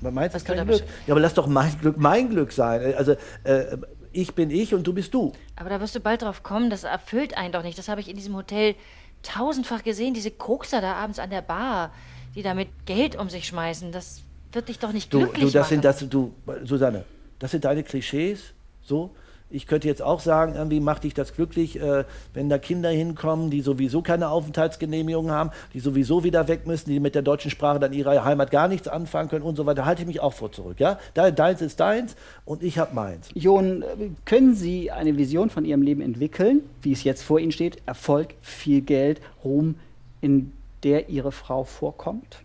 man 0.00 0.14
meint 0.14 0.34
es 0.34 0.42
du 0.42 0.48
kein 0.48 0.56
da 0.58 0.64
Glück. 0.64 0.82
Ja, 1.06 1.14
aber 1.14 1.20
lass 1.20 1.34
doch 1.34 1.46
mein 1.46 1.78
Glück 1.80 1.96
mein 1.98 2.28
Glück 2.30 2.50
sein. 2.52 2.94
Also 2.96 3.12
äh, 3.44 3.76
ich 4.12 4.34
bin 4.34 4.50
ich 4.50 4.74
und 4.74 4.84
du 4.86 4.92
bist 4.92 5.14
du. 5.14 5.32
Aber 5.56 5.70
da 5.70 5.80
wirst 5.80 5.94
du 5.94 6.00
bald 6.00 6.22
drauf 6.22 6.42
kommen, 6.42 6.68
das 6.68 6.82
erfüllt 6.82 7.36
einen 7.36 7.52
doch 7.52 7.62
nicht. 7.62 7.78
Das 7.78 7.88
habe 7.88 8.00
ich 8.00 8.08
in 8.08 8.16
diesem 8.16 8.34
Hotel 8.34 8.74
tausendfach 9.22 9.84
gesehen, 9.84 10.14
diese 10.14 10.30
Kokser 10.32 10.80
da 10.80 10.94
abends 10.94 11.18
an 11.20 11.30
der 11.30 11.42
Bar, 11.42 11.92
die 12.34 12.42
da 12.42 12.54
mit 12.54 12.68
Geld 12.86 13.14
um 13.16 13.28
sich 13.28 13.46
schmeißen. 13.46 13.92
Das 13.92 14.22
wird 14.52 14.68
dich 14.68 14.80
doch 14.80 14.92
nicht 14.92 15.12
Du, 15.12 15.18
glücklich 15.20 15.44
du 15.44 15.50
das 15.52 15.66
machen. 15.66 15.68
sind 15.68 15.84
das 15.84 16.08
du 16.08 16.34
Susanne, 16.64 17.04
das 17.38 17.52
sind 17.52 17.64
deine 17.64 17.84
Klischees, 17.84 18.52
so. 18.82 19.10
Ich 19.52 19.66
könnte 19.66 19.88
jetzt 19.88 20.00
auch 20.00 20.20
sagen, 20.20 20.54
irgendwie 20.54 20.78
macht 20.78 21.02
dich 21.02 21.12
das 21.12 21.34
glücklich, 21.34 21.80
äh, 21.80 22.04
wenn 22.34 22.48
da 22.48 22.58
Kinder 22.58 22.88
hinkommen, 22.88 23.50
die 23.50 23.62
sowieso 23.62 24.00
keine 24.00 24.28
Aufenthaltsgenehmigung 24.28 25.32
haben, 25.32 25.50
die 25.74 25.80
sowieso 25.80 26.22
wieder 26.22 26.46
weg 26.46 26.68
müssen, 26.68 26.88
die 26.90 27.00
mit 27.00 27.16
der 27.16 27.22
deutschen 27.22 27.50
Sprache 27.50 27.80
dann 27.80 27.92
ihrer 27.92 28.24
Heimat 28.24 28.52
gar 28.52 28.68
nichts 28.68 28.86
anfangen 28.86 29.28
können 29.28 29.44
und 29.44 29.56
so 29.56 29.66
weiter. 29.66 29.84
Halte 29.86 30.02
ich 30.02 30.06
mich 30.06 30.20
auch 30.20 30.32
vor 30.34 30.52
zurück, 30.52 30.78
ja? 30.78 31.00
De- 31.16 31.32
Deins 31.32 31.62
ist 31.62 31.80
deins 31.80 32.14
und 32.44 32.62
ich 32.62 32.78
habe 32.78 32.94
meins. 32.94 33.28
Jon, 33.34 33.82
äh, 33.82 33.86
können 34.24 34.54
Sie 34.54 34.92
eine 34.92 35.16
Vision 35.16 35.50
von 35.50 35.64
Ihrem 35.64 35.82
Leben 35.82 36.00
entwickeln, 36.00 36.60
wie 36.82 36.92
es 36.92 37.02
jetzt 37.02 37.22
vor 37.22 37.40
Ihnen 37.40 37.50
steht? 37.52 37.82
Erfolg, 37.86 38.34
viel 38.42 38.82
Geld, 38.82 39.20
Ruhm, 39.44 39.74
in 40.20 40.52
der 40.84 41.08
Ihre 41.08 41.32
Frau 41.32 41.64
vorkommt? 41.64 42.42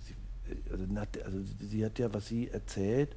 Sie, 0.00 0.14
also, 0.72 0.84
also 1.24 1.38
sie 1.60 1.84
hat 1.84 1.98
ja, 1.98 2.12
was 2.14 2.28
sie 2.28 2.48
erzählt 2.48 3.10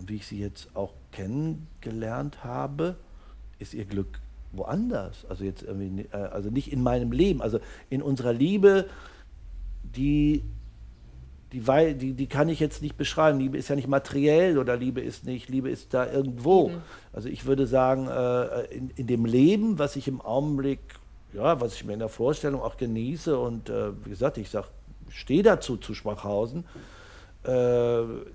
und 0.00 0.08
wie 0.08 0.16
ich 0.16 0.26
sie 0.26 0.40
jetzt 0.40 0.74
auch 0.74 0.94
kennengelernt 1.12 2.42
habe, 2.42 2.96
ist 3.58 3.74
ihr 3.74 3.84
Glück 3.84 4.18
woanders. 4.52 5.26
Also 5.28 5.44
jetzt 5.44 5.62
irgendwie, 5.62 6.06
äh, 6.12 6.16
also 6.16 6.50
nicht 6.50 6.72
in 6.72 6.82
meinem 6.82 7.12
Leben, 7.12 7.42
also 7.42 7.60
in 7.90 8.00
unserer 8.00 8.32
Liebe, 8.32 8.86
die, 9.82 10.42
die, 11.52 11.60
die, 11.94 12.14
die 12.14 12.26
kann 12.26 12.48
ich 12.48 12.60
jetzt 12.60 12.80
nicht 12.80 12.96
beschreiben. 12.96 13.38
Liebe 13.38 13.58
ist 13.58 13.68
ja 13.68 13.76
nicht 13.76 13.88
materiell 13.88 14.58
oder 14.58 14.76
Liebe 14.76 15.02
ist 15.02 15.26
nicht, 15.26 15.50
Liebe 15.50 15.68
ist 15.68 15.92
da 15.92 16.10
irgendwo. 16.10 16.70
Also 17.12 17.28
ich 17.28 17.44
würde 17.44 17.66
sagen, 17.66 18.08
äh, 18.08 18.74
in, 18.74 18.90
in 18.96 19.06
dem 19.06 19.26
Leben, 19.26 19.78
was 19.78 19.96
ich 19.96 20.08
im 20.08 20.22
Augenblick, 20.22 20.80
ja, 21.34 21.60
was 21.60 21.74
ich 21.74 21.84
mir 21.84 21.92
in 21.92 21.98
der 21.98 22.08
Vorstellung 22.08 22.62
auch 22.62 22.78
genieße 22.78 23.38
und 23.38 23.68
äh, 23.68 23.92
wie 24.04 24.10
gesagt, 24.10 24.38
ich 24.38 24.48
sag, 24.48 24.68
stehe 25.10 25.42
dazu 25.42 25.76
zu 25.76 25.94
Schwachhausen, 25.94 26.64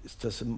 ist 0.03 0.23
das 0.23 0.41
im 0.41 0.57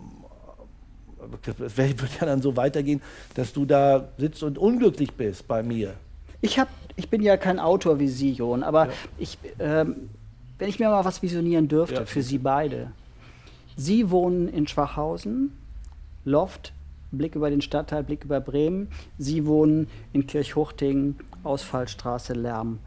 es 1.66 1.78
wird 1.78 2.00
ja 2.20 2.26
dann 2.26 2.42
so 2.42 2.56
weitergehen, 2.56 3.02
dass 3.36 3.54
du 3.54 3.66
da 3.66 4.08
sitzt 4.18 4.44
und 4.44 4.58
unglücklich 4.58 5.14
bist 5.14 5.48
bei 5.48 5.64
mir. 5.64 5.94
Ich 6.42 6.60
habe 6.60 6.70
ich 6.96 7.10
bin 7.10 7.22
ja 7.22 7.38
kein 7.38 7.60
Autor 7.60 8.00
wie 8.00 8.08
Sie, 8.08 8.32
Jon, 8.32 8.64
aber 8.64 8.90
ich, 9.20 9.38
ähm, 9.60 10.10
wenn 10.58 10.68
ich 10.68 10.80
mir 10.80 10.90
mal 10.90 11.06
was 11.06 11.22
visionieren 11.22 11.68
dürfte 11.68 11.96
Ja. 11.96 12.06
für 12.06 12.24
Sie 12.24 12.40
beide. 12.40 12.92
Sie 13.76 14.10
wohnen 14.10 14.48
in 14.50 14.66
Schwachhausen, 14.68 15.52
Loft, 16.26 16.74
Blick 17.12 17.36
über 17.36 17.52
den 17.52 17.62
Stadtteil, 17.62 18.04
Blick 18.04 18.24
über 18.26 18.40
Bremen. 18.42 18.88
Sie 19.20 19.46
wohnen 19.46 19.88
in 20.12 20.26
Kirchhuchting, 20.26 21.16
Ausfallstraße, 21.44 22.34
Lärm. 22.34 22.80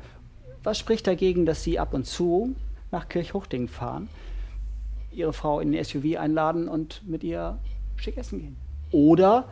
Was 0.64 0.78
spricht 0.78 1.06
dagegen, 1.06 1.46
dass 1.46 1.62
Sie 1.62 1.78
ab 1.78 1.94
und 1.94 2.04
zu 2.06 2.56
nach 2.90 3.08
Kirchhuchting 3.08 3.68
fahren, 3.68 4.08
Ihre 5.12 5.32
Frau 5.32 5.60
in 5.60 5.70
den 5.72 5.82
SUV 5.84 6.18
einladen 6.18 6.68
und 6.68 7.02
mit 7.06 7.22
ihr 7.24 7.58
schick 8.00 8.16
essen 8.16 8.40
gehen? 8.40 8.56
Oder 8.92 9.44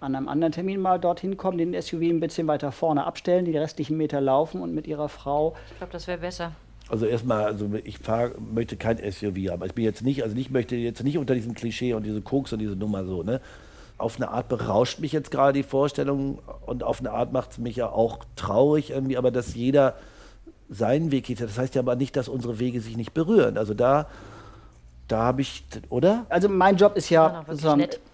an 0.00 0.16
einem 0.16 0.28
anderen 0.28 0.52
Termin 0.52 0.80
mal 0.80 0.98
dorthin 0.98 1.36
kommen, 1.36 1.58
den 1.58 1.80
SUV 1.80 2.02
ein 2.02 2.20
bisschen 2.20 2.46
weiter 2.48 2.72
vorne 2.72 3.04
abstellen, 3.04 3.44
die 3.44 3.56
restlichen 3.56 3.96
Meter 3.96 4.20
laufen 4.20 4.60
und 4.60 4.74
mit 4.74 4.86
ihrer 4.86 5.08
Frau. 5.08 5.54
Ich 5.70 5.78
glaube, 5.78 5.92
das 5.92 6.06
wäre 6.06 6.18
besser. 6.18 6.52
Also 6.88 7.06
erstmal, 7.06 7.44
also 7.44 7.70
ich 7.84 7.98
fahr, 7.98 8.32
möchte 8.52 8.76
kein 8.76 8.98
SUV 8.98 9.50
haben. 9.50 9.64
Ich 9.64 9.74
bin 9.74 9.84
jetzt 9.84 10.02
nicht, 10.02 10.22
also 10.24 10.36
ich 10.36 10.50
möchte 10.50 10.74
jetzt 10.76 11.04
nicht 11.04 11.18
unter 11.18 11.34
diesem 11.34 11.54
Klischee 11.54 11.94
und 11.94 12.04
diese 12.04 12.20
Koks 12.20 12.52
und 12.52 12.58
diese 12.58 12.76
Nummer 12.76 13.04
so, 13.04 13.22
ne? 13.22 13.40
Auf 13.98 14.16
eine 14.16 14.30
Art 14.30 14.48
berauscht 14.48 14.98
mich 14.98 15.12
jetzt 15.12 15.30
gerade 15.30 15.52
die 15.52 15.62
Vorstellung 15.62 16.40
und 16.66 16.82
auf 16.82 16.98
eine 16.98 17.12
Art 17.12 17.32
macht 17.32 17.52
es 17.52 17.58
mich 17.58 17.76
ja 17.76 17.88
auch 17.88 18.18
traurig 18.34 18.90
irgendwie, 18.90 19.16
aber 19.16 19.30
dass 19.30 19.54
jeder 19.54 19.94
seinen 20.68 21.12
Weg 21.12 21.24
geht. 21.26 21.40
Das 21.40 21.56
heißt 21.56 21.76
ja 21.76 21.82
aber 21.82 21.94
nicht, 21.94 22.16
dass 22.16 22.28
unsere 22.28 22.58
Wege 22.58 22.80
sich 22.80 22.96
nicht 22.96 23.14
berühren. 23.14 23.56
Also 23.56 23.74
da, 23.74 24.08
da 25.08 25.18
habe 25.18 25.42
ich, 25.42 25.64
oder? 25.88 26.26
Also 26.28 26.48
mein 26.48 26.76
Job 26.76 26.96
ist 26.96 27.10
ja 27.10 27.44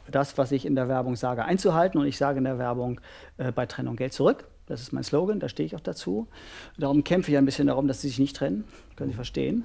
Ja, 0.09 0.11
das, 0.11 0.39
was 0.39 0.53
ich 0.53 0.67
in 0.67 0.75
der 0.75 0.89
Werbung 0.89 1.17
sage, 1.17 1.45
einzuhalten. 1.45 2.01
Und 2.01 2.07
ich 2.07 2.17
sage 2.17 2.39
in 2.39 2.45
der 2.45 2.59
Werbung 2.59 3.01
äh, 3.37 3.53
bei 3.53 3.67
Trennung 3.67 3.97
Geld 3.97 4.13
zurück. 4.13 4.45
Das 4.67 4.83
ist 4.83 4.93
mein 4.93 5.03
Slogan, 5.03 5.41
da 5.41 5.49
stehe 5.49 5.67
ich 5.67 5.75
auch 5.77 5.81
dazu. 5.81 6.29
Darum 6.77 7.03
kämpfe 7.03 7.31
ich 7.31 7.39
ein 7.39 7.47
bisschen 7.47 7.69
darum, 7.69 7.89
dass 7.89 8.03
sie 8.03 8.09
sich 8.09 8.19
nicht 8.19 8.37
trennen. 8.37 8.65
Können 8.97 9.11
Sie 9.11 9.17
verstehen. 9.17 9.65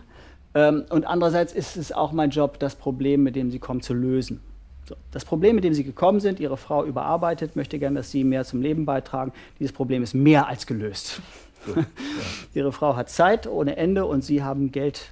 Ähm, 0.56 0.86
und 0.90 1.06
andererseits 1.06 1.54
ist 1.54 1.76
es 1.76 1.92
auch 1.92 2.12
mein 2.12 2.30
Job, 2.30 2.60
das 2.60 2.76
Problem, 2.76 3.24
mit 3.24 3.36
dem 3.36 3.52
Sie 3.52 3.60
kommen, 3.60 3.82
zu 3.82 3.94
lösen. 3.94 4.40
So. 4.88 4.96
Das 5.12 5.26
Problem, 5.26 5.56
mit 5.56 5.64
dem 5.64 5.74
Sie 5.74 5.84
gekommen 5.84 6.20
sind, 6.20 6.40
Ihre 6.40 6.58
Frau 6.58 6.86
überarbeitet, 6.86 7.56
möchte 7.56 7.80
gerne, 7.80 7.98
dass 7.98 8.12
Sie 8.12 8.24
mehr 8.24 8.46
zum 8.46 8.62
Leben 8.62 8.86
beitragen. 8.86 9.34
Dieses 9.60 9.74
Problem 9.74 10.04
ist 10.04 10.14
mehr 10.14 10.48
als 10.48 10.68
gelöst. 10.68 11.22
Ihre 12.54 12.72
Frau 12.72 12.96
hat 12.96 13.10
Zeit 13.10 13.48
ohne 13.48 13.78
Ende 13.78 14.06
und 14.06 14.24
Sie 14.24 14.44
haben 14.44 14.72
Geld, 14.72 15.12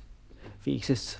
wie 0.64 0.76
ich 0.76 0.90
es 0.90 1.20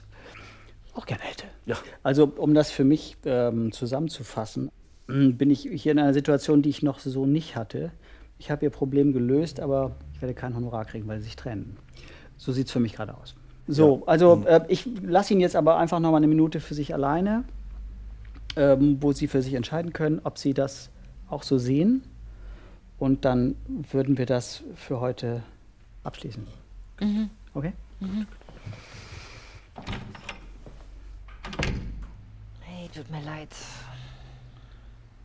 auch 0.94 1.06
gerne 1.06 1.24
hätte. 1.24 1.46
Ja. 1.66 1.78
Also, 2.04 2.32
um 2.36 2.54
das 2.54 2.72
für 2.72 2.84
mich 2.84 3.18
ähm, 3.26 3.72
zusammenzufassen, 3.72 4.70
m, 5.08 5.38
bin 5.38 5.50
ich 5.50 5.62
hier 5.62 5.92
in 5.92 6.00
einer 6.00 6.14
Situation, 6.14 6.62
die 6.62 6.70
ich 6.70 6.84
noch 6.84 7.00
so 7.00 7.26
nicht 7.26 7.56
hatte. 7.56 7.92
Ich 8.40 8.52
habe 8.52 8.66
ihr 8.66 8.72
Problem 8.72 9.14
gelöst, 9.14 9.60
aber 9.60 9.96
ich 10.14 10.22
werde 10.22 10.34
kein 10.34 10.56
Honorar 10.56 10.86
kriegen, 10.86 11.08
weil 11.08 11.20
sie 11.20 11.26
sich 11.26 11.36
trennen. 11.36 11.78
So 12.38 12.52
sieht 12.52 12.68
es 12.68 12.72
für 12.72 12.80
mich 12.80 12.94
gerade 12.94 13.16
aus. 13.16 13.36
So, 13.68 14.04
also 14.06 14.44
äh, 14.48 14.62
ich 14.68 14.88
lasse 15.04 15.34
ihn 15.34 15.40
jetzt 15.40 15.56
aber 15.56 15.78
einfach 15.78 16.00
noch 16.00 16.12
mal 16.12 16.18
eine 16.18 16.28
Minute 16.28 16.60
für 16.60 16.74
sich 16.74 16.94
alleine, 16.94 17.44
ähm, 18.56 18.98
wo 19.00 19.14
Sie 19.14 19.28
für 19.28 19.42
sich 19.42 19.54
entscheiden 19.54 19.94
können, 19.94 20.20
ob 20.24 20.38
Sie 20.38 20.54
das 20.54 20.90
auch 21.30 21.44
so 21.44 21.58
sehen. 21.58 22.04
Und 22.98 23.26
dann 23.26 23.56
würden 23.92 24.18
wir 24.18 24.26
das 24.26 24.64
für 24.76 25.00
heute 25.00 25.44
abschließen. 26.04 26.46
Okay? 27.54 27.74
Hey, 28.02 28.26
tut 32.92 33.10
mir 33.10 33.22
leid. 33.22 33.50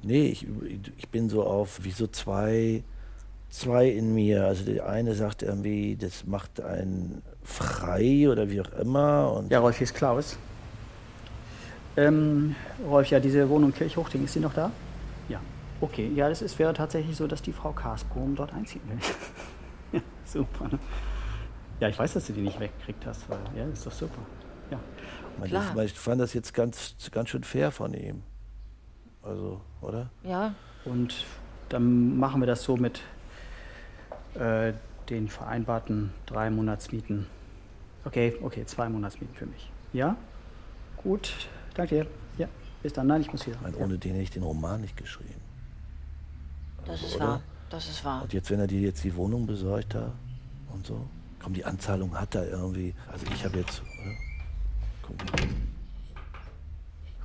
Nee, 0.02 0.28
ich, 0.28 0.46
ich 0.96 1.08
bin 1.08 1.28
so 1.28 1.44
auf 1.44 1.82
wie 1.82 1.90
so 1.90 2.06
zwei, 2.06 2.82
zwei 3.50 3.88
in 3.88 4.14
mir. 4.14 4.46
Also 4.46 4.64
der 4.64 4.88
eine 4.88 5.14
sagt 5.14 5.42
irgendwie, 5.42 5.96
das 5.96 6.26
macht 6.26 6.60
einen 6.60 7.22
frei 7.42 8.28
oder 8.30 8.50
wie 8.50 8.60
auch 8.60 8.72
immer. 8.72 9.32
Und 9.32 9.50
Ja, 9.50 9.60
Rolf, 9.60 9.78
hier 9.78 9.84
ist 9.84 9.94
Klaus. 9.94 10.38
Ähm, 11.96 12.54
Rolf, 12.86 13.08
ja, 13.08 13.20
diese 13.20 13.48
Wohnung 13.48 13.72
Kirchhochting, 13.72 14.24
ist 14.24 14.34
sie 14.34 14.40
noch 14.40 14.52
da? 14.52 14.70
Ja. 15.28 15.40
Okay, 15.80 16.10
ja, 16.14 16.28
das 16.28 16.42
ist, 16.42 16.58
wäre 16.58 16.74
tatsächlich 16.74 17.16
so, 17.16 17.26
dass 17.26 17.40
die 17.42 17.52
Frau 17.52 17.72
Karsbohm 17.72 18.36
dort 18.36 18.52
einziehen 18.52 18.82
will. 18.86 18.98
ja, 19.92 20.00
super. 20.24 20.68
Ja, 21.80 21.88
ich 21.88 21.98
weiß, 21.98 22.14
dass 22.14 22.26
du 22.26 22.32
die 22.32 22.42
nicht 22.42 22.60
weggekriegt 22.60 23.04
hast, 23.06 23.28
weil, 23.28 23.38
ja, 23.56 23.64
ist 23.64 23.86
doch 23.86 23.92
super. 23.92 24.20
Ja. 24.70 24.78
man, 25.38 25.48
Klar. 25.48 25.72
das, 25.74 25.84
ich 25.86 25.98
fand 25.98 26.20
das 26.20 26.34
jetzt 26.34 26.54
ganz, 26.54 26.94
ganz 27.12 27.28
schön 27.30 27.44
fair 27.44 27.70
von 27.70 27.94
ihm. 27.94 28.22
Also, 29.22 29.60
oder? 29.80 30.10
Ja, 30.22 30.54
Und 30.84 31.24
dann 31.68 32.16
machen 32.18 32.40
wir 32.40 32.46
das 32.46 32.62
so 32.62 32.76
mit 32.76 33.00
äh, 34.34 34.72
den 35.08 35.28
vereinbarten 35.28 36.12
drei 36.26 36.50
Monatsmieten. 36.50 37.26
Okay, 38.04 38.36
okay, 38.42 38.64
zwei 38.66 38.88
Monatsmieten 38.88 39.34
für 39.34 39.46
mich. 39.46 39.70
Ja? 39.92 40.16
Gut, 40.96 41.32
danke 41.74 41.94
dir. 41.96 42.06
Ja, 42.38 42.48
bis 42.82 42.92
dann. 42.92 43.08
Nein, 43.08 43.20
ich 43.20 43.32
muss 43.32 43.46
wieder. 43.46 43.56
Ich 43.56 43.62
meine, 43.62 43.76
Ja. 43.78 43.84
ohne 43.84 43.98
den 43.98 44.12
hätte 44.12 44.22
ich 44.22 44.30
den 44.30 44.42
Roman 44.44 44.80
nicht 44.80 44.96
geschrieben. 44.96 45.40
das 46.86 47.02
ist 47.02 47.16
oder? 47.16 47.24
wahr. 47.26 47.42
Das 47.70 47.88
ist 47.88 48.04
wahr. 48.04 48.22
Und 48.22 48.32
jetzt, 48.32 48.48
wenn 48.50 48.60
er 48.60 48.68
dir 48.68 48.80
jetzt 48.80 49.02
die 49.02 49.14
Wohnung 49.16 49.44
besorgt 49.46 49.94
da 49.94 50.12
und 50.72 50.86
so, 50.86 51.04
komm, 51.42 51.52
die 51.54 51.64
Anzahlung 51.64 52.16
hat 52.18 52.36
er 52.36 52.48
irgendwie. 52.48 52.94
Also 53.10 53.26
ich 53.34 53.44
habe 53.44 53.58
jetzt, 53.58 53.82
oder? 55.10 55.24
Guck 55.30 55.40
mal. 55.40 55.48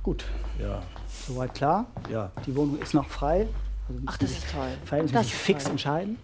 Gut, 0.02 0.24
Ja, 0.60 0.82
soweit 1.08 1.54
klar. 1.54 1.86
ja. 2.10 2.30
Die 2.46 2.54
Wohnung 2.56 2.78
ist 2.80 2.92
noch 2.94 3.08
frei. 3.08 3.46
Also 3.88 4.00
Ach, 4.06 4.16
das 4.16 4.30
ist 4.32 4.50
toll. 4.50 4.68
Das 4.80 4.88
verhältnismäßig 4.88 5.32
ist 5.32 5.40
fix 5.40 5.62
toll. 5.64 5.72
entscheiden. 5.72 6.18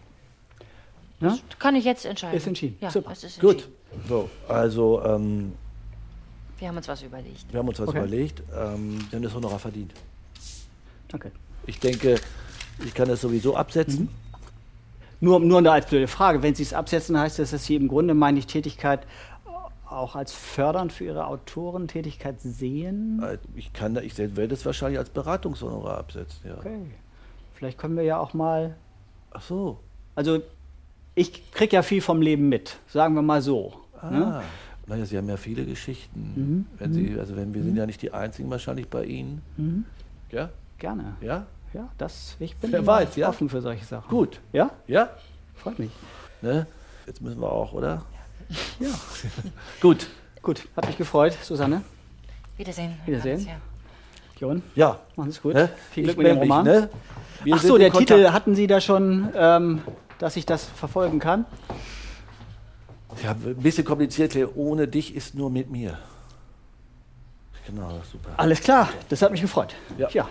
Ne? 1.20 1.38
Kann 1.58 1.74
ich 1.76 1.84
jetzt 1.84 2.04
entscheiden? 2.04 2.36
Ist 2.36 2.46
entschieden. 2.46 2.76
Ja, 2.80 2.90
Super. 2.90 3.12
ist 3.12 3.40
Gut. 3.40 3.52
entschieden. 3.52 3.72
So, 4.08 4.28
also 4.48 5.02
ähm, 5.04 5.52
Wir 6.58 6.68
haben 6.68 6.76
uns 6.76 6.88
was 6.88 7.02
überlegt. 7.02 7.52
wir 7.52 7.58
haben 7.58 7.68
uns 7.68 7.78
was 7.80 7.88
Okay. 7.88 7.98
überlegt. 7.98 8.42
Ähm, 8.52 8.98
wir 9.10 9.16
haben 9.16 9.22
das 9.22 9.34
Honorar 9.34 9.58
verdient. 9.58 9.94
Danke. 11.08 11.32
Ich 11.66 11.78
denke, 11.80 12.20
ich 12.84 12.94
kann 12.94 13.08
das 13.08 13.20
sowieso 13.20 13.56
absetzen. 13.56 14.02
Mhm. 14.04 14.08
Nur, 15.20 15.40
nur 15.40 15.58
eine 15.58 15.72
als 15.72 15.86
blöde 15.86 16.06
Frage. 16.06 16.42
Wenn 16.42 16.54
Sie 16.54 16.62
es 16.62 16.72
absetzen, 16.72 17.18
heißt 17.18 17.38
das, 17.40 17.50
dass 17.50 17.64
Sie 17.64 17.74
im 17.74 17.88
Grunde 17.88 18.14
meine 18.14 18.40
Tätigkeit 18.40 19.04
auch 19.90 20.16
als 20.16 20.32
fördernd 20.32 20.92
für 20.92 21.04
Ihre 21.04 21.26
Autorentätigkeit 21.26 22.40
sehen? 22.40 23.22
Äh, 23.22 23.38
Ich 23.54 23.72
kann, 23.72 23.94
da- 23.94 24.00
ich 24.02 24.16
werde 24.18 24.54
es 24.54 24.64
wahrscheinlich 24.66 24.98
als 24.98 25.10
Beratungshonorar 25.10 25.98
absetzen. 25.98 26.40
Ja. 26.48 26.58
Okay. 26.58 26.78
Vielleicht 27.54 27.78
können 27.78 27.96
wir 27.96 28.04
ja 28.04 28.18
auch 28.18 28.34
mal. 28.34 28.76
Ach 29.30 29.42
so. 29.42 29.80
Also, 30.14 30.40
ich 31.14 31.50
kriege 31.52 31.76
ja 31.76 31.82
viel 31.82 32.00
vom 32.00 32.22
Leben 32.22 32.48
mit, 32.48 32.78
sagen 32.88 33.14
wir 33.14 33.22
mal 33.22 33.42
so. 33.42 33.74
Ah. 34.00 34.10
Ne? 34.10 34.42
Naja, 34.86 35.04
Sie 35.04 35.18
haben 35.18 35.28
ja 35.28 35.36
viele 35.36 35.64
Geschichten. 35.66 36.32
Mhm. 36.36 36.66
Wenn 36.78 36.92
Sie, 36.94 37.18
also 37.18 37.36
wenn 37.36 37.52
wir 37.52 37.62
sind 37.62 37.76
ja 37.76 37.84
nicht 37.84 38.00
die 38.00 38.12
einzigen 38.12 38.48
wahrscheinlich 38.50 38.88
bei 38.88 39.04
Ihnen. 39.04 39.42
Mhm. 39.56 39.84
Ja? 40.30 40.50
Gerne. 40.78 41.16
Ja? 41.20 41.46
Ja, 41.74 41.88
das, 41.98 42.36
ich 42.38 42.56
bin 42.56 42.72
Wer 42.72 42.86
weiß, 42.86 43.16
ja? 43.16 43.28
offen 43.28 43.48
für 43.50 43.60
solche 43.60 43.84
Sachen. 43.84 44.08
Gut. 44.08 44.40
Ja? 44.52 44.70
Ja? 44.86 45.10
Freut 45.56 45.78
mich. 45.78 45.90
Ne? 46.40 46.66
Jetzt 47.06 47.20
müssen 47.20 47.40
wir 47.40 47.52
auch, 47.52 47.72
oder? 47.74 48.04
Ja. 48.80 48.88
Gut. 49.80 50.06
Gut, 50.42 50.66
hat 50.76 50.86
mich 50.86 50.96
gefreut, 50.96 51.36
Susanne. 51.42 51.82
Wiedersehen. 52.56 52.96
Wiedersehen. 53.04 53.46
Ja. 53.46 53.56
Jon, 54.38 54.62
Ja. 54.74 55.00
machen 55.16 55.30
Sie 55.30 55.36
es 55.36 55.42
gut. 55.42 55.54
Ne? 55.54 55.68
Viel 55.90 56.04
Glück 56.04 56.12
Ich 56.14 56.18
mit 56.18 56.26
dem 56.26 56.38
meld 56.38 56.48
mich, 56.48 56.50
Roman. 56.50 56.64
Ne? 56.64 56.90
Wir 57.44 57.54
Ach 57.56 57.60
so, 57.62 57.76
der 57.76 57.90
Kontakt. 57.90 58.18
Titel, 58.18 58.30
hatten 58.32 58.54
Sie 58.54 58.66
da 58.68 58.80
schon, 58.80 59.28
ähm, 59.34 59.82
dass 60.18 60.36
ich 60.36 60.46
das 60.46 60.64
verfolgen 60.64 61.18
kann? 61.18 61.44
Ja, 63.22 63.32
ein 63.32 63.56
bisschen 63.56 63.84
kompliziert. 63.84 64.36
Ohne 64.54 64.86
dich 64.86 65.14
ist 65.14 65.34
nur 65.34 65.50
mit 65.50 65.70
mir. 65.70 65.98
Genau, 67.66 68.00
super. 68.10 68.30
Alles 68.36 68.60
klar, 68.60 68.88
das 69.08 69.20
hat 69.22 69.32
mich 69.32 69.40
gefreut. 69.42 69.74
Ja. 69.98 70.08
ja. 70.10 70.28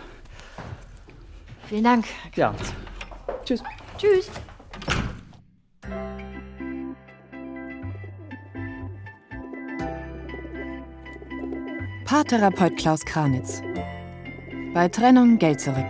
Vielen 1.68 1.84
Dank. 1.84 2.06
ja. 2.36 2.56
Tschüss. 3.44 3.62
Tschüss. 3.98 4.30
Paartherapeut 12.08 12.78
Klaus 12.78 13.04
Kranitz. 13.04 13.62
Bei 14.74 14.88
Trennung 14.88 15.40
Geld 15.40 15.60
zurück. 15.60 15.90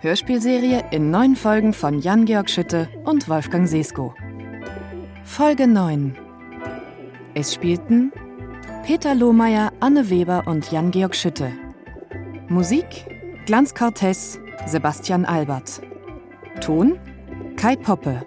Hörspielserie 0.00 0.82
in 0.92 1.10
neun 1.10 1.36
Folgen 1.36 1.74
von 1.74 2.00
Jan-Georg 2.00 2.48
Schütte 2.48 2.88
und 3.04 3.28
Wolfgang 3.28 3.68
Sesko. 3.68 4.14
Folge 5.22 5.66
9. 5.66 6.16
Es 7.34 7.52
spielten 7.52 8.12
Peter 8.86 9.14
Lohmeier, 9.14 9.72
Anne 9.80 10.08
Weber 10.08 10.44
und 10.46 10.72
Jan-Georg 10.72 11.14
Schütte. 11.14 11.52
Musik 12.48 13.04
Glanz 13.44 13.74
Cortez, 13.74 14.40
Sebastian 14.64 15.26
Albert. 15.26 15.82
Ton 16.62 16.98
Kai 17.58 17.76
Poppe. 17.76 18.24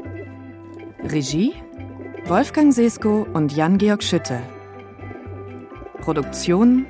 Regie 1.05 1.53
Wolfgang 2.25 2.71
Sesko 2.71 3.25
und 3.33 3.51
Jan-Georg 3.55 4.03
Schütte. 4.03 4.39
Produktion 6.01 6.85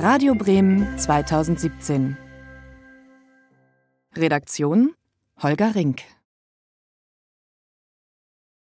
Radio 0.00 0.34
Bremen 0.34 0.86
2017. 0.98 2.16
Redaktion 4.16 4.94
Holger 5.42 5.74
Rink. 5.74 6.13